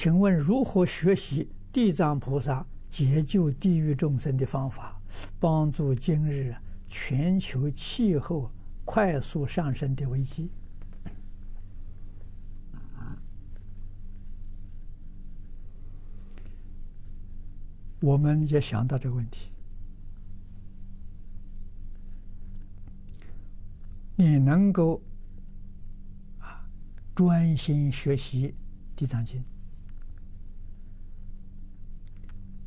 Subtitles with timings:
[0.00, 4.96] 请问如何学习地藏菩萨解救地狱众生的方法，
[5.40, 6.54] 帮助今日
[6.86, 8.48] 全球气候
[8.84, 10.52] 快速上升的危机？
[17.98, 19.50] 我们也想到这个问题。
[24.14, 25.02] 你能够
[26.38, 26.64] 啊
[27.16, 28.50] 专心学习
[28.94, 29.40] 《地藏经》，《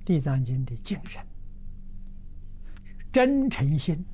[0.05, 1.25] 地藏经》的精神、
[3.11, 4.05] 真诚心、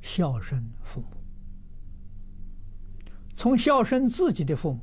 [0.00, 1.08] 孝顺父母，
[3.34, 4.80] 从孝顺自己的父母，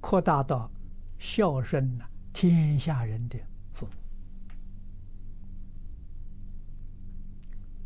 [0.00, 0.70] 扩大到
[1.18, 1.98] 孝顺
[2.32, 3.38] 天下人的
[3.72, 3.92] 父母。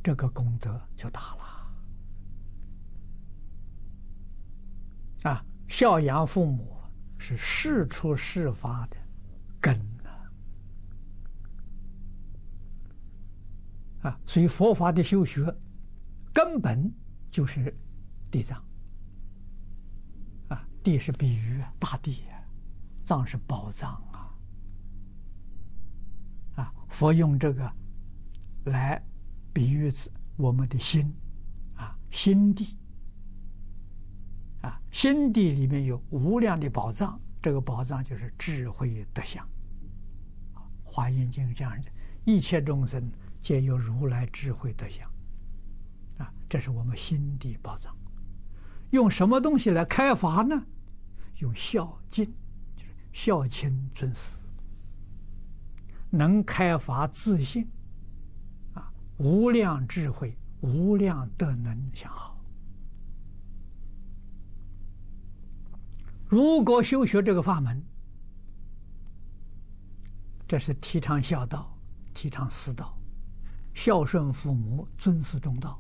[0.02, 1.42] 这个功德就大了
[5.30, 5.45] 啊！
[5.66, 6.76] 孝养父母
[7.18, 8.96] 是事出事发的
[9.60, 10.10] 根呐
[14.09, 14.16] 啊！
[14.27, 15.55] 所以佛法的修学
[16.32, 16.93] 根本
[17.30, 17.74] 就是
[18.30, 18.63] 地藏
[20.49, 20.66] 啊！
[20.83, 22.43] 地是比喻大地啊，
[23.05, 24.35] 藏是宝藏啊！
[26.57, 27.73] 啊，佛用这个
[28.65, 29.02] 来。
[29.57, 31.11] 比喻子我们的心，
[31.77, 32.77] 啊，心地，
[34.61, 39.49] 啊，心地里面有无量的宝藏，这个宝藏就是智慧德相。
[40.85, 41.90] 华严经这样的，
[42.27, 43.11] 一切众生
[43.47, 45.09] 皆有如来智慧德相，
[46.19, 47.97] 啊，这是我们心地宝藏。
[48.91, 50.66] 用什么东西来开发呢？
[51.37, 52.24] 用孝敬，
[52.74, 54.37] 就是孝亲尊师，
[56.11, 57.71] 能开发自信。
[58.74, 62.37] 啊无量智慧，无量德能相好。
[66.27, 67.81] 如果修学这个法门，
[70.49, 71.72] 这是提倡孝道，
[72.12, 72.99] 提倡师道，
[73.77, 75.78] 孝顺父母，尊师重道。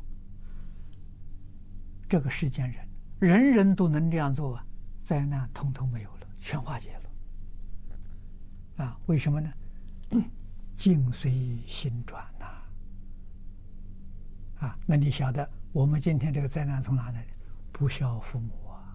[2.06, 2.86] 这个世间人，
[3.18, 4.60] 人人都能这样做，
[5.02, 8.84] 灾难通通没有了，全化解了。
[8.84, 9.50] 啊，为什么呢？
[10.76, 12.44] 境随心转呐、
[14.58, 14.78] 啊。
[14.84, 17.30] 那你晓得我们今天这个灾难从哪来的？
[17.72, 18.94] 不孝父母啊，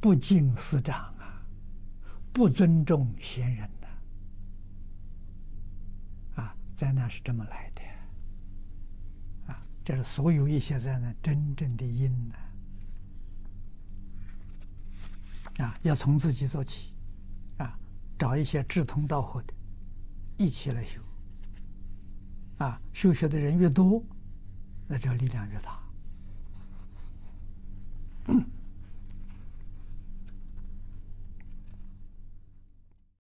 [0.00, 1.44] 不敬师长啊，
[2.32, 3.68] 不尊重贤人、
[6.76, 7.82] 灾难是这么来的。
[9.52, 12.34] 啊，这是所有一些灾难真正的因呢。
[15.64, 16.92] 啊，要从自己做起，
[17.56, 17.78] 啊，
[18.18, 19.54] 找一些志同道合的，
[20.36, 21.00] 一起来修。
[22.58, 24.02] 啊，修学的人越多，
[24.86, 25.82] 那这力量越大。